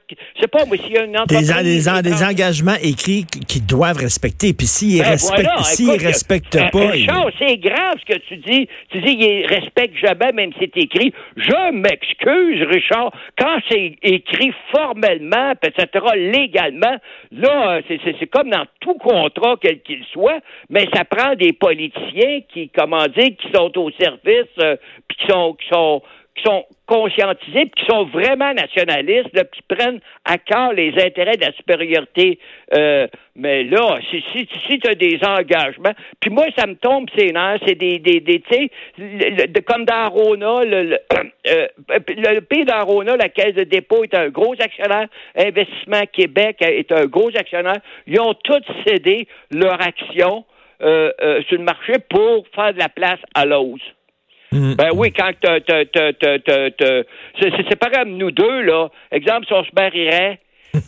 c'est 0.40 0.50
pas 0.50 0.64
moi, 0.66 0.76
s'il 0.76 0.92
y 0.92 0.98
a 0.98 1.04
une 1.04 1.12
Des, 1.12 1.18
entreprise... 1.18 1.52
en- 1.52 1.62
des, 1.62 1.88
en- 1.88 2.02
des 2.02 2.22
engagements 2.24 2.76
écrits 2.82 3.24
qu- 3.24 3.40
qu'ils 3.46 3.64
doivent 3.66 3.96
respecter. 3.98 4.52
Puis 4.52 4.66
s'ils 4.66 5.00
Ben 5.02 5.10
respectent, 5.10 5.45
s'ils 5.62 5.88
écoute, 5.88 6.02
respectent 6.02 6.56
euh, 6.56 6.68
pas, 6.70 6.90
Richard, 6.90 7.30
c'est 7.38 7.56
grave 7.56 7.94
ce 8.00 8.14
que 8.14 8.18
tu 8.20 8.36
dis. 8.38 8.68
Tu 8.90 9.00
dis 9.00 9.16
qu'ils 9.16 9.46
respectent 9.46 9.96
jamais, 9.96 10.32
même 10.32 10.52
si 10.54 10.58
c'est 10.60 10.76
écrit. 10.76 11.12
Je 11.36 11.72
m'excuse, 11.72 12.62
Richard. 12.68 13.12
Quand 13.38 13.58
c'est 13.68 13.96
écrit 14.02 14.52
formellement, 14.74 15.52
etc., 15.62 16.04
légalement, 16.14 16.96
là, 17.32 17.76
euh, 17.76 17.82
c'est 17.88 18.26
comme 18.26 18.50
dans 18.50 18.66
tout 18.80 18.94
contrat, 18.94 19.56
quel 19.60 19.80
qu'il 19.82 20.04
soit, 20.12 20.40
mais 20.70 20.86
ça 20.94 21.04
prend 21.04 21.34
des 21.34 21.52
politiciens 21.52 22.40
qui, 22.52 22.70
comment 22.70 23.06
dire, 23.06 23.30
qui 23.38 23.50
sont 23.54 23.76
au 23.78 23.90
service, 23.98 24.50
euh, 24.62 24.76
puis 25.08 25.18
qui 25.18 25.26
sont, 25.26 25.54
qui 25.54 25.68
sont 25.68 26.02
qui 26.36 26.42
sont 26.42 26.64
conscientisés, 26.86 27.70
qui 27.76 27.84
sont 27.86 28.04
vraiment 28.04 28.52
nationalistes, 28.52 29.34
là, 29.34 29.44
qui 29.44 29.62
prennent 29.62 30.00
à 30.24 30.38
cœur 30.38 30.72
les 30.72 30.92
intérêts 31.02 31.36
de 31.36 31.44
la 31.44 31.52
supériorité. 31.52 32.38
Euh, 32.74 33.06
mais 33.34 33.64
là, 33.64 33.98
si, 34.10 34.22
si, 34.32 34.48
si 34.66 34.78
tu 34.78 34.88
as 34.88 34.94
des 34.94 35.18
engagements, 35.26 35.94
puis 36.20 36.30
moi, 36.30 36.44
ça 36.56 36.66
me 36.66 36.74
tombe 36.74 37.08
nerfs, 37.16 37.60
c'est 37.66 37.74
des, 37.74 37.98
des, 37.98 38.20
des 38.20 38.40
tu 38.40 38.54
sais, 38.54 39.62
comme 39.66 39.84
dans 39.84 40.08
Rona, 40.10 40.62
le, 40.64 40.82
le, 40.82 40.98
euh, 41.48 41.66
le 41.88 42.40
pays 42.40 42.64
d'Arona, 42.64 43.16
la 43.16 43.28
Caisse 43.28 43.54
de 43.54 43.64
dépôt 43.64 44.04
est 44.04 44.14
un 44.14 44.28
gros 44.28 44.54
actionnaire, 44.60 45.08
Investissement 45.36 46.02
Québec 46.12 46.58
est 46.60 46.92
un 46.92 47.06
gros 47.06 47.30
actionnaire. 47.36 47.80
Ils 48.06 48.20
ont 48.20 48.34
tous 48.34 48.62
cédé 48.86 49.26
leur 49.50 49.80
action 49.80 50.44
euh, 50.82 51.10
euh, 51.22 51.42
sur 51.48 51.56
le 51.56 51.64
marché 51.64 51.94
pour 52.10 52.46
faire 52.54 52.74
de 52.74 52.78
la 52.78 52.90
place 52.90 53.20
à 53.34 53.46
l'ose. 53.46 53.80
Mm. 54.52 54.74
Ben 54.74 54.90
oui, 54.94 55.12
quand 55.12 55.30
c'est 57.40 57.76
pas 57.78 57.90
comme 57.90 58.16
nous 58.16 58.30
deux, 58.30 58.60
là. 58.62 58.88
Exemple, 59.10 59.46
si 59.46 59.52
on 59.52 59.64
se 59.64 59.70
marierait. 59.74 60.38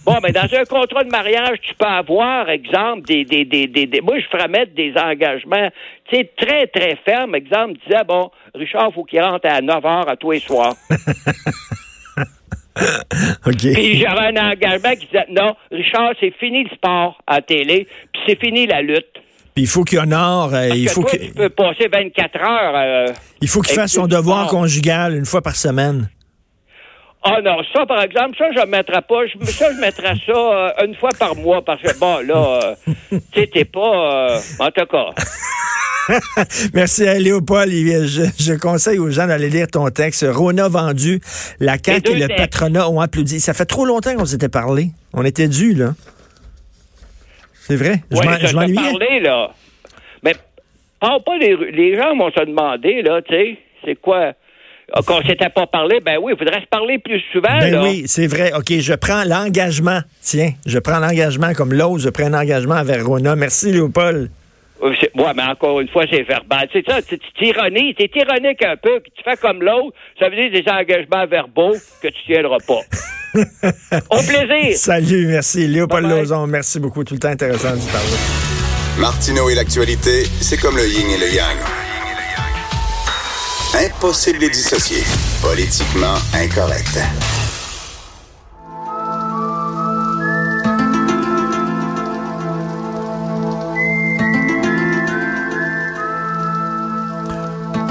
Bon, 0.04 0.16
mais 0.22 0.32
dans 0.32 0.42
un 0.54 0.64
contrat 0.64 1.02
de 1.02 1.08
mariage, 1.10 1.58
tu 1.62 1.74
peux 1.74 1.86
avoir, 1.86 2.50
exemple, 2.50 3.06
des, 3.06 3.24
des, 3.24 3.44
des, 3.46 3.66
des, 3.66 3.86
des- 3.86 4.00
moi, 4.02 4.18
je 4.18 4.26
ferais 4.26 4.46
mettre 4.48 4.74
des 4.74 4.92
engagements, 4.96 5.70
tu 6.10 6.16
sais, 6.16 6.30
très, 6.36 6.66
très 6.66 6.96
fermes. 7.06 7.34
Exemple, 7.34 7.78
disais, 7.86 8.04
bon, 8.06 8.30
Richard, 8.54 8.92
faut 8.92 9.04
qu'il 9.04 9.22
rentre 9.22 9.48
à 9.48 9.62
9 9.62 9.84
heures 9.86 10.08
à 10.10 10.16
tous 10.16 10.32
les 10.32 10.40
soirs. 10.40 10.74
OK. 13.46 13.72
Puis 13.74 13.96
j'avais 13.98 14.38
un 14.38 14.50
engagement 14.50 14.92
qui 14.92 15.06
disait, 15.06 15.26
non, 15.30 15.56
Richard, 15.72 16.12
c'est 16.20 16.32
fini 16.38 16.64
le 16.64 16.70
sport 16.70 17.20
à 17.26 17.36
la 17.36 17.42
télé, 17.42 17.86
puis 18.12 18.22
c'est 18.26 18.38
fini 18.38 18.66
la 18.66 18.82
lutte. 18.82 19.06
Il 19.60 19.66
faut 19.66 19.84
qu'il 19.84 19.98
honore, 19.98 20.54
euh, 20.54 20.68
il 20.68 20.86
que 20.86 20.92
faut 20.92 21.04
tu 21.04 21.18
peux 21.32 21.48
passer 21.50 21.88
24 21.92 22.36
heures. 22.40 22.74
euh, 22.76 23.06
il 23.40 23.48
faut 23.48 23.60
qu'il 23.60 23.74
fasse 23.74 23.92
son 23.92 24.06
devoir 24.06 24.48
sport. 24.48 24.60
conjugal 24.60 25.14
une 25.16 25.26
fois 25.26 25.42
par 25.42 25.56
semaine. 25.56 26.08
Ah 27.24 27.40
non, 27.44 27.56
ça, 27.72 27.84
par 27.84 28.00
exemple, 28.02 28.36
ça, 28.38 28.44
je 28.54 28.60
ne 28.60 28.66
mettrais 28.66 29.02
pas. 29.02 29.26
Je, 29.26 29.44
ça, 29.50 29.72
je 29.74 29.80
mettrais 29.80 30.14
ça 30.24 30.32
euh, 30.32 30.86
une 30.86 30.94
fois 30.94 31.10
par 31.18 31.34
mois 31.34 31.64
parce 31.64 31.82
que, 31.82 31.98
bon, 31.98 32.18
là, 32.26 32.60
euh, 32.62 32.92
tu 33.32 33.40
sais, 33.40 33.50
t'es 33.52 33.64
pas. 33.64 34.38
en 34.60 34.70
tout 34.70 34.86
cas. 34.86 35.10
Merci 36.74 37.06
à 37.06 37.18
Léopold. 37.18 37.70
Je, 37.70 38.22
je 38.38 38.52
conseille 38.54 38.98
aux 38.98 39.10
gens 39.10 39.26
d'aller 39.26 39.50
lire 39.50 39.66
ton 39.66 39.88
texte. 39.90 40.24
Rona 40.28 40.68
vendu, 40.68 41.20
la 41.60 41.76
CAQ 41.84 42.12
et 42.12 42.14
le 42.14 42.28
textes. 42.28 42.36
patronat 42.38 42.88
ont 42.88 43.00
applaudi. 43.00 43.40
Ça 43.40 43.52
fait 43.52 43.66
trop 43.66 43.84
longtemps 43.84 44.14
qu'on 44.14 44.24
s'était 44.24 44.48
parlé. 44.48 44.90
On 45.12 45.24
était 45.24 45.48
dû, 45.48 45.74
là. 45.74 45.94
C'est 47.68 47.76
vrai? 47.76 48.00
Je 48.10 48.16
Ouais, 48.16 48.24
je 48.46 48.56
m'ennuyais? 48.56 49.20
là. 49.20 49.50
Mais, 50.22 50.32
parle 51.00 51.22
pas 51.22 51.32
ru- 51.32 51.70
Les 51.70 51.96
gens 51.96 52.16
vont 52.16 52.30
se 52.32 52.44
demander, 52.44 53.02
là, 53.02 53.20
tu 53.22 53.34
sais, 53.34 53.58
c'est 53.84 53.94
quoi? 53.96 54.32
Ah, 54.90 55.00
Qu'on 55.06 55.20
s'était 55.22 55.50
pas 55.50 55.66
parlé, 55.66 56.00
ben 56.00 56.16
oui, 56.20 56.32
il 56.34 56.38
faudrait 56.38 56.62
se 56.62 56.66
parler 56.66 56.98
plus 56.98 57.20
souvent, 57.30 57.58
Ben 57.58 57.72
là. 57.74 57.82
oui, 57.82 58.04
c'est 58.06 58.26
vrai. 58.26 58.52
OK, 58.56 58.72
je 58.80 58.94
prends 58.94 59.22
l'engagement. 59.24 60.00
Tiens, 60.22 60.52
je 60.64 60.78
prends 60.78 60.98
l'engagement 60.98 61.52
comme 61.52 61.74
l'autre. 61.74 61.98
Je 61.98 62.08
prends 62.08 62.24
un 62.32 62.40
engagement 62.40 62.76
avec 62.76 63.02
Rona. 63.02 63.36
Merci, 63.36 63.70
Léopold. 63.70 64.30
Ouais, 64.80 64.94
mais 65.36 65.42
encore 65.42 65.80
une 65.80 65.88
fois, 65.88 66.04
c'est 66.10 66.22
verbal. 66.22 66.68
C'est 66.72 66.86
ça, 66.88 67.02
tu 67.02 67.18
t'ironies, 67.38 67.94
t'es 67.96 68.08
ironique 68.14 68.64
un 68.64 68.76
peu, 68.76 69.00
puis 69.00 69.12
tu 69.14 69.22
fais 69.22 69.36
comme 69.36 69.60
l'autre, 69.62 69.94
ça 70.18 70.30
veut 70.30 70.36
dire 70.36 70.50
des 70.52 70.70
engagements 70.70 71.26
verbaux 71.26 71.74
que 72.00 72.08
tu 72.08 72.22
tiendras 72.24 72.58
pas. 72.66 72.80
Au 74.10 74.22
plaisir! 74.22 74.76
Salut, 74.76 75.26
merci. 75.26 75.66
Léopold 75.66 76.04
Bye 76.04 76.12
bye. 76.12 76.22
Lozon, 76.22 76.46
merci 76.46 76.78
beaucoup. 76.80 77.04
Tout 77.04 77.14
le 77.14 77.20
temps 77.20 77.28
intéressant 77.28 77.70
de 77.74 77.90
parler. 77.90 78.16
Martineau 78.98 79.48
et 79.48 79.54
l'actualité, 79.54 80.26
c'est 80.40 80.56
comme 80.56 80.76
le 80.76 80.86
yin 80.88 81.08
et 81.10 81.18
le 81.18 81.32
yang. 81.32 81.56
Impossible 83.74 84.38
de 84.38 84.44
les 84.44 84.50
dissocier. 84.50 85.04
Politiquement 85.42 86.14
incorrect. 86.34 86.98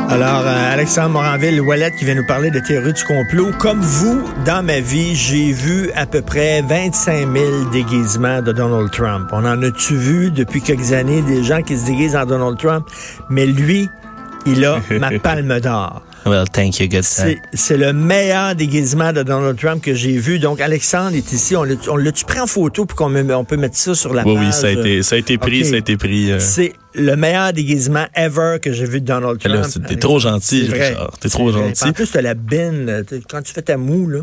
Alors, 0.09 0.43
euh, 0.45 0.73
Alexandre 0.73 1.09
Moranville, 1.09 1.59
Wallet 1.59 1.91
qui 1.91 2.05
vient 2.05 2.15
nous 2.15 2.25
parler 2.25 2.49
de 2.49 2.59
théorie 2.59 2.93
du 2.93 3.03
complot. 3.03 3.51
Comme 3.59 3.81
vous, 3.81 4.23
dans 4.45 4.63
ma 4.63 4.79
vie, 4.79 5.15
j'ai 5.15 5.51
vu 5.51 5.91
à 5.95 6.05
peu 6.05 6.21
près 6.21 6.61
25 6.61 7.27
000 7.33 7.69
déguisements 7.73 8.41
de 8.41 8.53
Donald 8.53 8.89
Trump. 8.91 9.27
On 9.33 9.43
en 9.45 9.61
a-tu 9.61 9.95
vu 9.95 10.31
depuis 10.31 10.61
quelques 10.61 10.93
années 10.93 11.21
des 11.21 11.43
gens 11.43 11.61
qui 11.61 11.77
se 11.77 11.85
déguisent 11.87 12.15
en 12.15 12.25
Donald 12.25 12.57
Trump? 12.57 12.87
Mais 13.29 13.45
lui, 13.45 13.89
il 14.45 14.63
a 14.63 14.79
ma 14.97 15.19
palme 15.23 15.59
d'or. 15.59 16.01
Well, 16.27 16.45
thank 16.51 16.79
you, 16.79 16.87
good 16.87 17.03
sir. 17.03 17.35
C'est 17.53 17.77
le 17.77 17.93
meilleur 17.93 18.55
déguisement 18.55 19.13
de 19.13 19.23
Donald 19.23 19.57
Trump 19.57 19.81
que 19.83 19.93
j'ai 19.93 20.17
vu. 20.17 20.39
Donc, 20.39 20.59
Alexandre 20.61 21.15
est 21.15 21.31
ici. 21.31 21.55
On 21.55 21.63
l'a- 21.63 21.75
on 21.89 21.95
l'a-tu 21.97 22.25
pris 22.25 22.39
en 22.39 22.47
photo 22.47 22.85
pour 22.85 22.97
qu'on 22.97 23.09
me- 23.09 23.35
on 23.35 23.45
peut 23.45 23.57
mettre 23.57 23.77
ça 23.77 23.95
sur 23.95 24.13
la 24.13 24.25
Oui, 24.25 24.35
page? 24.35 24.45
oui, 24.47 24.53
ça 24.53 24.67
a 24.67 24.69
été, 24.71 25.03
ça 25.03 25.15
a 25.15 25.19
été 25.19 25.37
pris, 25.37 25.65
ça 25.65 25.75
a 25.75 25.77
été 25.77 25.97
pris. 25.97 26.31
euh, 26.31 26.39
C'est 26.39 26.73
le 26.93 27.15
meilleur 27.15 27.53
déguisement 27.53 28.05
ever 28.15 28.57
que 28.61 28.71
j'ai 28.73 28.85
vu 28.85 29.01
de 29.01 29.05
Donald 29.05 29.39
Trump. 29.39 29.65
T'es 29.87 29.95
trop 29.97 30.19
gentil. 30.19 30.67
Richard. 30.67 31.11
T'es 31.19 31.29
trop 31.29 31.51
gentil. 31.51 31.83
En 31.85 31.91
plus, 31.93 32.09
t'as 32.11 32.21
la 32.21 32.33
bine. 32.33 33.03
Quand 33.29 33.41
tu 33.41 33.53
fais 33.53 33.61
ta 33.61 33.77
moue, 33.77 34.07
là. 34.09 34.19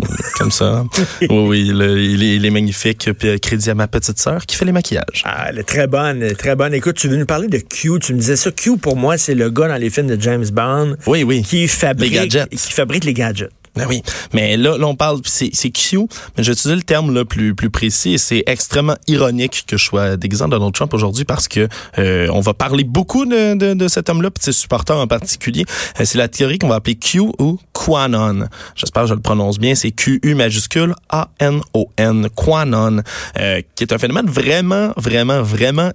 comme 0.38 0.50
ça. 0.50 0.84
oui, 1.22 1.26
oui, 1.30 1.64
le- 1.74 1.98
il, 2.00 2.22
est, 2.22 2.36
il 2.36 2.46
est 2.46 2.50
magnifique. 2.50 3.10
Puis 3.18 3.28
euh, 3.28 3.38
crédit 3.38 3.70
à 3.70 3.74
ma 3.74 3.88
petite 3.88 4.18
sœur 4.18 4.46
qui 4.46 4.56
fait 4.56 4.64
les 4.64 4.72
maquillages. 4.72 5.22
Ah, 5.24 5.46
elle 5.48 5.58
est 5.58 5.62
très 5.64 5.86
bonne, 5.86 6.22
elle 6.22 6.32
est 6.32 6.34
très 6.36 6.56
bonne. 6.56 6.74
Écoute, 6.74 6.96
tu 6.96 7.08
veux 7.08 7.16
nous 7.16 7.26
parler 7.26 7.48
de 7.48 7.58
Q? 7.58 7.98
Tu 8.00 8.14
me 8.14 8.18
disais 8.18 8.36
ça. 8.36 8.50
Q, 8.50 8.76
pour 8.76 8.96
moi, 8.96 9.18
c'est 9.18 9.34
le 9.34 9.50
gars 9.50 9.68
dans 9.68 9.76
les 9.76 9.90
films 9.90 10.06
de 10.08 10.20
James 10.20 10.46
Bond 10.52 10.96
Oui, 11.06 11.22
oui. 11.22 11.42
qui 11.42 11.68
fabrique, 11.68 12.10
Les 12.12 12.16
gadgets. 12.28 12.48
qui 12.50 12.72
fabrique 12.72 13.04
les 13.04 13.14
gadgets. 13.14 13.50
Ben 13.76 13.86
oui, 13.88 14.02
mais 14.32 14.56
là, 14.56 14.76
là 14.76 14.86
on 14.86 14.96
parle, 14.96 15.20
c'est 15.24 15.70
Q, 15.70 15.98
mais 16.36 16.42
utiliser 16.42 16.74
le 16.74 16.82
terme 16.82 17.14
là, 17.14 17.24
plus 17.24 17.54
plus 17.54 17.70
précis. 17.70 18.14
et 18.14 18.18
C'est 18.18 18.42
extrêmement 18.46 18.96
ironique 19.06 19.64
que 19.66 19.76
je 19.76 19.84
sois 19.84 20.16
déguisant 20.16 20.48
Donald 20.48 20.74
Trump 20.74 20.92
aujourd'hui 20.92 21.24
parce 21.24 21.46
que 21.46 21.68
euh, 21.98 22.28
on 22.32 22.40
va 22.40 22.54
parler 22.54 22.84
beaucoup 22.84 23.26
de, 23.26 23.54
de, 23.54 23.74
de 23.74 23.88
cet 23.88 24.08
homme-là, 24.08 24.30
puis 24.30 24.40
de 24.40 24.44
ses 24.44 24.58
supporters 24.58 24.96
en 24.96 25.06
particulier. 25.06 25.64
Euh, 26.00 26.04
c'est 26.04 26.18
la 26.18 26.28
théorie 26.28 26.58
qu'on 26.58 26.68
va 26.68 26.76
appeler 26.76 26.96
Q 26.96 27.20
ou 27.38 27.58
Quanon. 27.72 28.48
J'espère 28.74 29.04
que 29.04 29.08
je 29.10 29.14
le 29.14 29.20
prononce 29.20 29.58
bien. 29.58 29.74
C'est 29.74 29.92
Q 29.92 30.20
U 30.22 30.34
majuscule 30.34 30.94
A 31.08 31.30
N 31.38 31.60
O 31.74 31.90
N 31.96 32.28
Quanon, 32.34 33.02
euh, 33.38 33.62
qui 33.74 33.84
est 33.84 33.92
un 33.92 33.98
phénomène 33.98 34.26
vraiment, 34.26 34.92
vraiment, 34.96 35.42
vraiment 35.42 35.92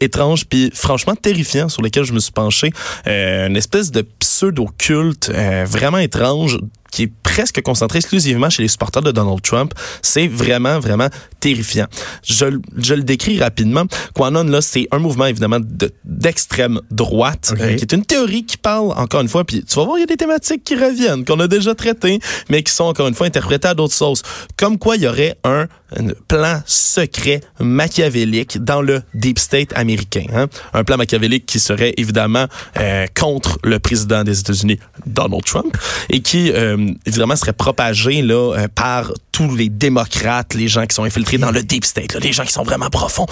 étrange 0.00 0.44
puis 0.46 0.70
franchement 0.74 1.14
terrifiant 1.14 1.68
sur 1.68 1.82
lequel 1.82 2.04
je 2.04 2.12
me 2.12 2.18
suis 2.18 2.32
penché. 2.32 2.70
Euh, 3.06 3.46
une 3.46 3.56
espèce 3.56 3.90
de 3.90 4.02
pseudo-culte 4.02 5.30
euh, 5.34 5.64
vraiment 5.66 5.98
étrange 5.98 6.58
qui 6.96 7.02
est 7.02 7.12
presque 7.22 7.60
concentré 7.60 7.98
exclusivement 7.98 8.48
chez 8.48 8.62
les 8.62 8.68
supporters 8.68 9.02
de 9.02 9.12
Donald 9.12 9.42
Trump. 9.42 9.74
C'est 10.00 10.28
vraiment, 10.28 10.80
vraiment 10.80 11.08
terrifiant. 11.40 11.84
Je, 12.24 12.46
je 12.78 12.94
le 12.94 13.02
décris 13.02 13.38
rapidement. 13.38 13.84
QAnon, 14.14 14.44
là, 14.44 14.62
c'est 14.62 14.88
un 14.92 14.98
mouvement, 14.98 15.26
évidemment, 15.26 15.58
d'extrême 16.06 16.80
droite, 16.90 17.52
euh, 17.60 17.74
qui 17.74 17.82
est 17.82 17.92
une 17.92 18.06
théorie 18.06 18.46
qui 18.46 18.56
parle, 18.56 18.92
encore 18.96 19.20
une 19.20 19.28
fois, 19.28 19.44
puis 19.44 19.62
tu 19.62 19.74
vas 19.74 19.84
voir, 19.84 19.98
il 19.98 20.00
y 20.00 20.04
a 20.04 20.06
des 20.06 20.16
thématiques 20.16 20.64
qui 20.64 20.74
reviennent, 20.74 21.26
qu'on 21.26 21.38
a 21.38 21.48
déjà 21.48 21.74
traitées, 21.74 22.18
mais 22.48 22.62
qui 22.62 22.72
sont, 22.72 22.84
encore 22.84 23.08
une 23.08 23.14
fois, 23.14 23.26
interprétées 23.26 23.68
à 23.68 23.74
d'autres 23.74 23.92
sauces. 23.92 24.22
Comme 24.56 24.78
quoi, 24.78 24.96
il 24.96 25.02
y 25.02 25.06
aurait 25.06 25.36
un, 25.44 25.66
un 25.98 26.06
plan 26.28 26.62
secret 26.64 27.42
machiavélique 27.60 28.64
dans 28.64 28.80
le 28.80 29.02
deep 29.12 29.38
state 29.38 29.72
américain. 29.74 30.24
Hein? 30.34 30.46
Un 30.72 30.82
plan 30.82 30.96
machiavélique 30.96 31.44
qui 31.44 31.60
serait, 31.60 31.92
évidemment, 31.98 32.46
euh, 32.78 33.06
contre 33.14 33.58
le 33.64 33.78
président 33.80 34.24
des 34.24 34.40
États-Unis, 34.40 34.78
Donald 35.04 35.44
Trump, 35.44 35.76
et 36.08 36.20
qui, 36.20 36.50
euh, 36.52 36.85
évidemment, 37.06 37.36
serait 37.36 37.52
propagé 37.52 38.22
là, 38.22 38.54
euh, 38.56 38.68
par 38.74 39.12
tous 39.32 39.54
les 39.54 39.68
démocrates, 39.68 40.54
les 40.54 40.68
gens 40.68 40.86
qui 40.86 40.94
sont 40.94 41.04
infiltrés 41.04 41.38
dans 41.38 41.50
le 41.50 41.62
deep 41.62 41.84
state, 41.84 42.14
là, 42.14 42.20
les 42.20 42.32
gens 42.32 42.44
qui 42.44 42.52
sont 42.52 42.62
vraiment 42.62 42.88
profonds 42.90 43.26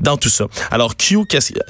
dans 0.00 0.16
tout 0.16 0.28
ça. 0.28 0.44
Alors, 0.70 0.96
Q, 0.96 1.18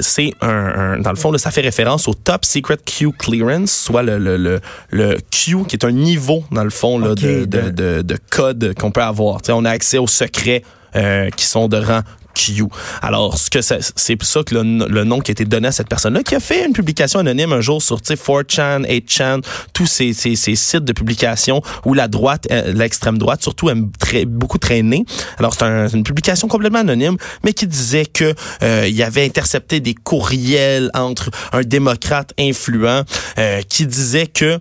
c'est 0.00 0.32
un, 0.40 0.48
un- 0.48 0.98
dans 0.98 1.10
le 1.10 1.16
fond, 1.16 1.30
là, 1.30 1.38
ça 1.38 1.50
fait 1.50 1.60
référence 1.60 2.08
au 2.08 2.14
Top 2.14 2.44
Secret 2.44 2.78
Q 2.84 3.12
Clearance, 3.12 3.70
soit 3.72 4.02
le, 4.02 4.18
le, 4.18 4.36
le, 4.36 4.60
le 4.90 5.18
Q, 5.30 5.64
qui 5.68 5.76
est 5.76 5.84
un 5.84 5.92
niveau, 5.92 6.44
dans 6.50 6.64
le 6.64 6.70
fond, 6.70 6.98
là, 6.98 7.14
de, 7.14 7.44
de- 7.44 7.44
de, 7.44 7.70
de, 7.70 8.02
de 8.02 8.18
code 8.30 8.74
qu'on 8.78 8.90
peut 8.90 9.02
avoir. 9.02 9.40
Tu 9.42 9.46
sais, 9.46 9.52
on 9.52 9.64
a 9.64 9.70
accès 9.70 9.98
aux 9.98 10.06
secrets 10.08 10.62
euh, 10.96 11.30
qui 11.30 11.44
sont 11.46 11.68
de 11.68 11.76
rang 11.76 12.00
Alors, 13.02 13.38
ce 13.38 13.50
que 13.50 13.60
c'est 13.62 14.16
pour 14.16 14.28
ça 14.28 14.42
que 14.42 14.54
le, 14.54 15.04
nom 15.04 15.20
qui 15.20 15.30
a 15.30 15.32
été 15.32 15.44
donné 15.44 15.68
à 15.68 15.72
cette 15.72 15.88
personne-là, 15.88 16.22
qui 16.22 16.34
a 16.34 16.40
fait 16.40 16.66
une 16.66 16.72
publication 16.72 17.20
anonyme 17.20 17.52
un 17.52 17.60
jour 17.60 17.82
sur, 17.82 18.00
tu 18.00 18.08
sais, 18.08 18.14
4chan, 18.14 18.86
8chan, 18.86 19.42
tous 19.72 19.86
ces, 19.86 20.12
sites 20.12 20.84
de 20.84 20.92
publication 20.92 21.62
où 21.84 21.94
la 21.94 22.08
droite, 22.08 22.46
euh, 22.50 22.72
l'extrême 22.72 23.18
droite, 23.18 23.42
surtout, 23.42 23.70
aime 23.70 23.90
très, 23.98 24.24
beaucoup 24.24 24.58
traîner. 24.58 25.04
Alors, 25.38 25.54
c'est 25.54 25.62
un- 25.62 25.88
c'est 25.88 25.96
une 25.96 26.04
publication 26.04 26.48
complètement 26.48 26.80
anonyme, 26.80 27.16
mais 27.44 27.52
qui 27.52 27.66
disait 27.66 28.06
que 28.06 28.34
euh, 28.62 28.88
avait 29.06 29.24
intercepté 29.24 29.78
des 29.78 29.94
courriels 29.94 30.90
entre 30.92 31.30
un 31.52 31.60
démocrate 31.60 32.32
influent 32.38 33.04
euh, 33.38 33.62
qui 33.68 33.86
disait 33.86 34.26
que 34.26 34.58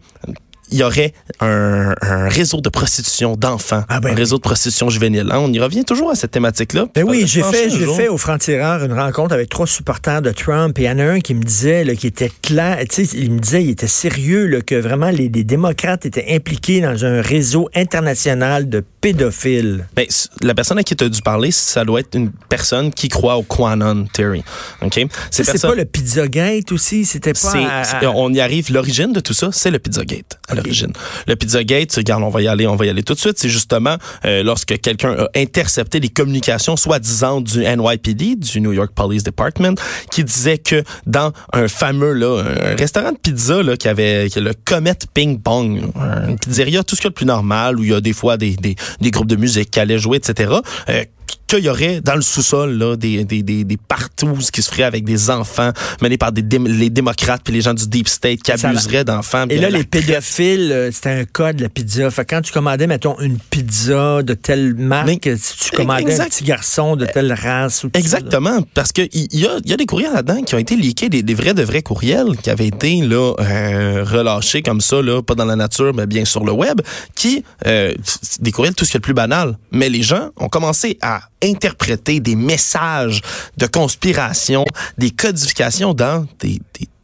il 0.72 0.78
y 0.80 0.84
aurait 0.84 1.14
un, 1.40 1.94
un 2.02 2.28
réseau 2.30 2.62
de 2.62 2.70
prostitution 2.70 3.36
d'enfants, 3.36 3.84
Ah 3.90 4.00
ben 4.00 4.10
un 4.10 4.14
oui. 4.14 4.18
réseau 4.20 4.38
de 4.38 4.42
prostitution 4.42 4.90
juvénile. 4.90 5.28
Hein, 5.32 5.40
on 5.40 5.52
y 5.54 5.60
revient 5.60 5.86
toujours 5.86 6.12
à 6.12 6.16
cette 6.16 6.32
thématique-là. 6.32 6.88
Ben 6.96 7.04
oui, 7.04 7.24
j'ai 7.28 7.44
fait, 7.44 7.70
j'ai 7.70 7.86
fait 7.88 8.08
au 8.08 8.18
franc-tireur 8.18 8.84
une 8.84 8.94
rencontre 8.94 9.34
avec 9.34 9.50
trois 9.50 9.68
supporters 9.68 10.22
de 10.22 10.32
Trump 10.32 10.78
et 10.80 10.84
il 10.84 10.86
y 10.86 10.90
en 10.90 11.00
a 11.00 11.04
un 11.06 11.20
qui 11.20 11.34
me 11.34 11.44
disait, 11.44 11.84
là, 11.84 11.96
qui 11.96 12.08
était 12.08 12.32
clair, 12.42 12.80
il 13.14 13.32
me 13.32 13.40
disait, 13.40 13.64
il 13.64 13.70
était 13.72 13.88
sérieux, 13.88 14.48
là, 14.48 14.62
que 14.62 14.76
vraiment 14.76 15.10
les, 15.10 15.30
les 15.30 15.44
démocrates 15.44 16.06
étaient 16.06 16.34
impliqués 16.34 16.82
dans 16.82 17.06
un 17.06 17.22
réseau 17.22 17.70
international 17.76 18.70
de 18.70 18.84
pédophiles. 19.02 19.88
Ben, 19.96 20.06
la 20.42 20.54
personne 20.54 20.78
à 20.78 20.84
qui 20.84 20.96
tu 20.96 21.04
as 21.04 21.10
dû 21.10 21.22
parler, 21.22 21.52
ça 21.52 21.86
doit 21.86 22.00
être 22.00 22.16
une 22.16 22.32
personne 22.50 22.92
qui 22.92 23.08
croit 23.10 23.38
au 23.38 23.44
Quanon 23.44 24.06
Theory. 24.14 24.44
OK? 24.82 24.94
Ça, 24.94 25.00
Ces 25.32 25.44
c'est 25.44 25.52
personnes- 25.54 25.70
pas 25.72 25.76
le 25.76 25.86
Pizzagate 25.86 26.72
aussi, 26.72 27.06
c'était 27.06 27.34
pas... 27.34 27.54
à- 27.56 27.98
à- 27.98 28.10
on 28.16 28.32
y 28.34 28.40
arrive. 28.42 28.72
L'origine 28.72 29.14
de 29.14 29.20
tout 29.20 29.34
ça, 29.34 29.50
c'est 29.52 29.72
le 29.72 29.80
Pizzagate 29.80 30.38
l'origine. 30.56 30.94
Le 31.28 31.36
Pizzagate, 31.36 31.94
regarde, 31.96 32.24
on 32.24 32.30
va 32.30 32.42
y 32.42 32.48
aller, 32.48 32.68
on 32.68 32.76
va 32.76 32.86
y 32.86 32.90
aller 32.90 33.04
tout 33.04 33.14
de 33.14 33.20
suite. 33.20 33.38
C'est 33.38 33.50
justement 33.50 33.98
euh, 34.26 34.44
lorsque 34.44 34.80
quelqu'un 34.80 35.12
a 35.12 35.28
intercepté 35.36 36.00
les 36.00 36.10
communications 36.10 36.76
soi-disant 36.76 37.42
du 37.42 37.60
NYPD, 37.60 38.36
du 38.36 38.62
New 38.62 38.74
York 38.74 38.92
Police 38.96 39.24
Department, 39.24 39.76
qui 40.12 40.24
disait 40.24 40.58
que 40.58 40.84
dans 41.06 41.32
un 41.54 41.68
fameux 41.68 42.14
là, 42.14 42.44
un 42.44 42.76
restaurant 42.76 43.12
de 43.12 43.18
pizza 43.18 43.62
là, 43.62 43.78
qui 43.78 43.88
avait 43.88 44.30
qui 44.30 44.40
le 44.40 44.54
Comet 44.54 44.98
Ping 45.14 45.40
Pong, 45.40 45.82
une 46.28 46.40
pizzeria, 46.40 46.84
tout 46.84 46.96
ce 46.96 47.02
qu'il 47.02 47.08
y 47.08 47.10
a 47.10 47.12
de 47.12 47.16
plus 47.16 47.26
normal, 47.26 47.80
où 47.80 47.84
il 47.84 47.90
y 47.92 47.94
a 47.94 48.02
des 48.02 48.14
fois 48.14 48.38
des, 48.38 48.56
des, 48.56 48.76
des 49.02 49.12
groupes 49.12 49.28
de 49.28 49.36
musique 49.36 49.72
qui 49.72 49.80
allaient 49.80 50.00
jouer, 50.00 50.18
etc. 50.18 50.54
euh, 50.90 51.04
qu'il 51.48 51.60
y 51.60 51.70
aurait 51.70 52.02
dans 52.02 52.16
le 52.16 52.22
sous-sol 52.22 52.72
là, 52.78 52.96
des, 52.96 53.24
des, 53.24 53.44
des, 53.44 53.64
des 53.64 53.78
partous 53.78 54.50
qui 54.52 54.62
se 54.62 54.70
feraient 54.72 54.84
avec 54.84 55.04
des 55.06 55.30
enfants 55.30 55.72
menés 56.02 56.18
par 56.18 56.32
des 56.32 56.42
dé- 56.42 56.58
les 56.60 56.90
démocrates 56.90 57.42
puis 57.44 57.54
les 57.54 57.62
gens 57.62 57.74
du 57.74 57.88
deep 57.88 58.08
state 58.08 58.42
qui 58.42 58.52
Ça 58.58 58.70
abuseraient 58.70 59.04
d'enfants. 59.04 59.46
Et 59.50 59.58
là, 59.60 59.70
les 59.70 59.84
pédophiles, 59.84 60.72
euh, 60.72 60.92
c'était 60.92 61.10
un 61.12 61.26
code, 61.26 61.60
la 61.60 61.70
pizza. 61.70 62.10
Fait 62.10 62.26
que 62.26 62.36
quand 62.36 62.42
tu 62.42 62.52
commandais, 62.52 62.88
mettons, 62.88 63.20
une 63.20 63.38
pizza 63.38 64.24
de 64.24 64.34
telle 64.34 64.74
marque, 64.76 65.08
Mais- 65.26 65.38
si 65.38 65.58
tu 65.58 65.72
commandais 65.72 66.20
un 66.20 66.26
petit 66.26 66.44
garçon 66.44 66.96
de 66.96 67.06
telle 67.06 67.32
race 67.34 67.84
ou 67.84 67.88
tout 67.90 67.94
ça. 67.94 68.00
Exactement, 68.00 68.62
parce 68.74 68.92
que 68.92 69.04
il 69.14 69.28
y, 69.40 69.46
a, 69.46 69.58
il 69.64 69.70
y 69.70 69.74
a 69.74 69.78
des 69.78 69.86
courriels 69.86 70.14
là-dedans 70.14 70.42
qui 70.42 70.56
ont 70.56 70.60
été 70.60 70.76
leakés, 70.76 71.10
des, 71.10 71.24
des 71.24 71.34
vrais 71.36 71.54
de 71.54 71.64
vrais 71.64 71.82
courriels 71.82 72.38
qui 72.42 72.50
avaient 72.50 72.68
été 72.68 73.02
là 73.02 73.34
euh, 73.40 74.04
relâchés 74.04 74.62
comme 74.62 74.82
ça, 74.82 75.02
là, 75.02 75.22
pas 75.22 75.36
dans 75.36 75.46
la 75.46 75.56
nature, 75.56 75.94
mais 75.94 76.06
bien 76.08 76.26
sur 76.26 76.44
le 76.44 76.52
web, 76.52 76.82
qui 77.16 77.44
euh, 77.68 77.94
des 78.40 78.52
courriels 78.52 78.74
tout 78.76 78.86
ce 78.86 78.92
qui 78.92 78.98
est 78.98 79.00
le 79.00 79.04
plus 79.04 79.14
banal. 79.14 79.58
Mais 79.72 79.90
les 79.90 80.02
gens 80.02 80.30
ont 80.38 80.50
commencé 80.50 80.98
à 81.02 81.15
interpréter 81.44 82.20
des 82.20 82.36
messages 82.36 83.22
de 83.58 83.68
conspiration, 83.68 84.66
des 84.98 85.12
codifications 85.12 85.94
dans 85.94 86.26
des, 86.40 86.62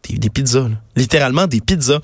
des, 0.09 0.29
pizzas, 0.29 0.67
littéralement 0.95 1.47
des 1.47 1.61
pizzas. 1.61 1.99